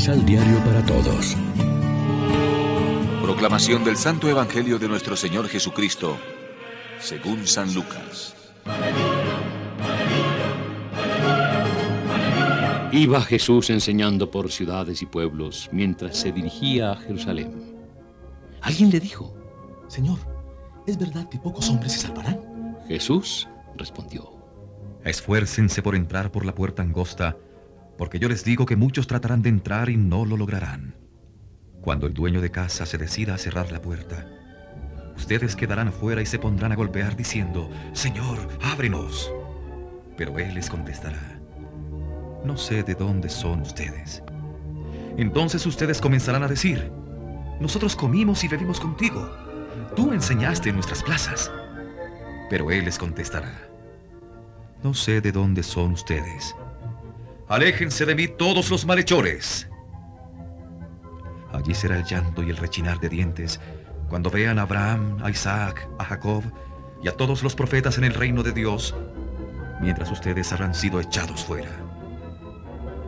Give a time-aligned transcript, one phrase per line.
[0.00, 1.36] Misal Diario para Todos.
[3.20, 6.16] Proclamación del Santo Evangelio de nuestro Señor Jesucristo,
[6.98, 8.34] según San Lucas.
[12.92, 17.76] Iba Jesús enseñando por ciudades y pueblos mientras se dirigía a Jerusalén.
[18.62, 19.36] Alguien le dijo,
[19.86, 20.18] Señor,
[20.86, 22.40] ¿es verdad que pocos hombres se salvarán?
[22.88, 24.32] Jesús respondió,
[25.04, 27.36] Esfuércense por entrar por la puerta angosta,
[28.00, 30.94] porque yo les digo que muchos tratarán de entrar y no lo lograrán.
[31.82, 34.26] Cuando el dueño de casa se decida a cerrar la puerta,
[35.18, 39.30] ustedes quedarán afuera y se pondrán a golpear diciendo, Señor, ábrenos.
[40.16, 41.42] Pero Él les contestará,
[42.42, 44.22] no sé de dónde son ustedes.
[45.18, 46.90] Entonces ustedes comenzarán a decir,
[47.60, 49.30] nosotros comimos y bebimos contigo,
[49.94, 51.52] tú enseñaste en nuestras plazas.
[52.48, 53.68] Pero Él les contestará,
[54.82, 56.56] no sé de dónde son ustedes.
[57.50, 59.68] Aléjense de mí todos los malhechores.
[61.52, 63.60] Allí será el llanto y el rechinar de dientes
[64.08, 66.44] cuando vean a Abraham, a Isaac, a Jacob
[67.02, 68.94] y a todos los profetas en el reino de Dios,
[69.80, 71.72] mientras ustedes habrán sido echados fuera.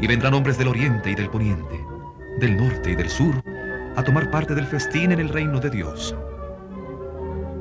[0.00, 1.80] Y vendrán hombres del oriente y del poniente,
[2.40, 3.40] del norte y del sur,
[3.94, 6.12] a tomar parte del festín en el reino de Dios.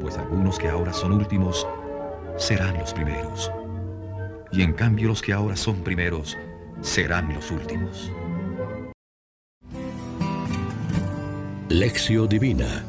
[0.01, 1.67] Pues algunos que ahora son últimos
[2.35, 3.51] serán los primeros.
[4.51, 6.35] Y en cambio los que ahora son primeros
[6.83, 8.11] serán los últimos.
[11.69, 12.85] Lección Divina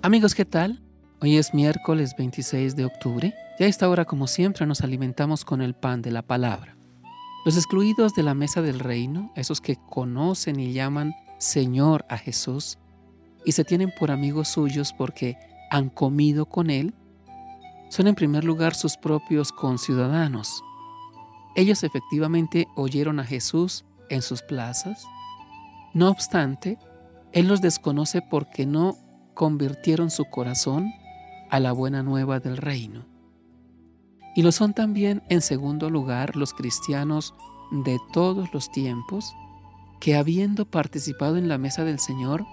[0.00, 0.80] Amigos, ¿qué tal?
[1.20, 5.60] Hoy es miércoles 26 de octubre y a esta hora, como siempre, nos alimentamos con
[5.60, 6.76] el pan de la palabra.
[7.44, 12.78] Los excluidos de la mesa del reino, esos que conocen y llaman Señor a Jesús
[13.44, 15.36] y se tienen por amigos suyos porque
[15.70, 16.94] han comido con Él,
[17.88, 20.62] son en primer lugar sus propios conciudadanos.
[21.54, 25.06] Ellos efectivamente oyeron a Jesús en sus plazas.
[25.92, 26.78] No obstante,
[27.32, 28.96] Él los desconoce porque no
[29.34, 30.92] convirtieron su corazón
[31.50, 33.06] a la buena nueva del reino.
[34.34, 37.34] Y lo son también, en segundo lugar, los cristianos
[37.70, 39.34] de todos los tiempos,
[40.00, 42.44] que habiendo participado en la mesa del Señor,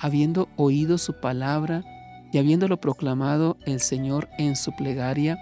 [0.00, 1.84] habiendo oído su palabra
[2.32, 5.38] y habiéndolo proclamado el Señor en su plegaria,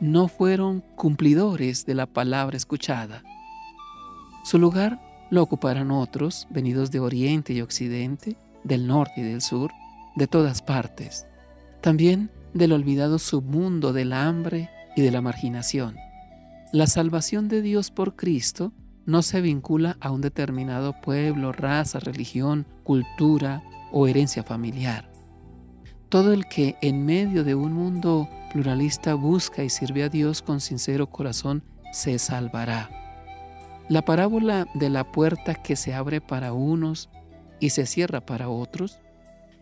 [0.00, 3.22] no fueron cumplidores de la palabra escuchada.
[4.44, 5.00] Su lugar
[5.30, 9.72] lo ocuparán otros, venidos de oriente y occidente, del norte y del sur,
[10.16, 11.26] de todas partes,
[11.80, 15.96] también del olvidado submundo del hambre y de la marginación.
[16.72, 18.72] La salvación de Dios por Cristo
[19.06, 25.10] no se vincula a un determinado pueblo, raza, religión, cultura o herencia familiar.
[26.08, 30.60] Todo el que en medio de un mundo pluralista busca y sirve a Dios con
[30.60, 32.90] sincero corazón se salvará.
[33.90, 37.10] La parábola de la puerta que se abre para unos
[37.60, 38.98] y se cierra para otros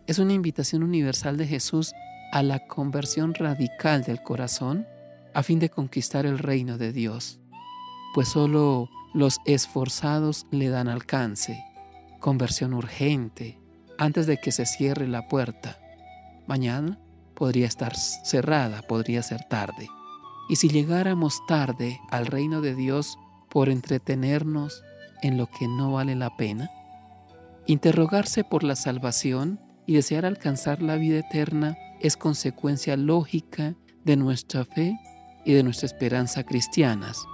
[0.05, 1.93] es una invitación universal de Jesús
[2.31, 4.87] a la conversión radical del corazón
[5.33, 7.39] a fin de conquistar el reino de Dios,
[8.13, 11.63] pues solo los esforzados le dan alcance,
[12.19, 13.59] conversión urgente,
[13.97, 15.77] antes de que se cierre la puerta.
[16.47, 16.99] Mañana
[17.35, 19.89] podría estar cerrada, podría ser tarde.
[20.49, 23.17] Y si llegáramos tarde al reino de Dios
[23.49, 24.83] por entretenernos
[25.21, 26.71] en lo que no vale la pena,
[27.65, 33.75] interrogarse por la salvación y desear alcanzar la vida eterna es consecuencia lógica
[34.05, 34.97] de nuestra fe
[35.45, 37.25] y de nuestra esperanza cristianas.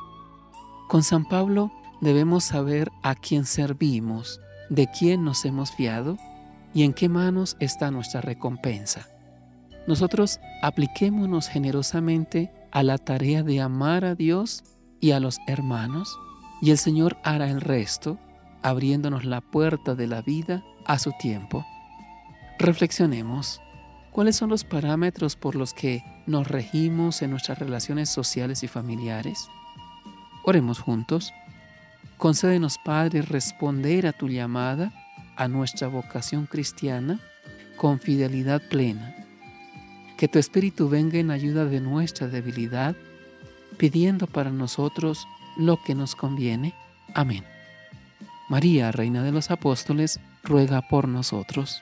[0.88, 6.18] Con San Pablo debemos saber a quién servimos, de quién nos hemos fiado
[6.74, 9.08] y en qué manos está nuestra recompensa.
[9.88, 14.64] Nosotros apliquémonos generosamente a la tarea de amar a Dios
[15.00, 16.18] y a los hermanos,
[16.62, 18.18] y el Señor hará el resto,
[18.62, 21.66] abriéndonos la puerta de la vida a su tiempo.
[22.60, 23.60] Reflexionemos.
[24.12, 29.50] ¿Cuáles son los parámetros por los que nos regimos en nuestras relaciones sociales y familiares?
[30.46, 31.34] Oremos juntos.
[32.18, 35.03] Concédenos, Padre, responder a tu llamada
[35.36, 37.20] a nuestra vocación cristiana
[37.76, 39.16] con fidelidad plena.
[40.18, 42.96] Que tu Espíritu venga en ayuda de nuestra debilidad,
[43.78, 45.28] pidiendo para nosotros
[45.58, 46.74] lo que nos conviene.
[47.14, 47.44] Amén.
[48.50, 51.82] María, Reina de los Apóstoles, ruega por nosotros.